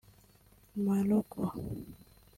[0.83, 1.45] Morocco